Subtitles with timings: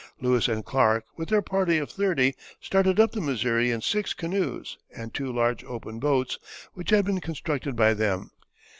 [0.19, 4.79] Lewis and Clark with their party of thirty started up the Missouri in six canoes
[4.97, 6.39] and two large open boats,
[6.73, 8.31] which had been constructed by them.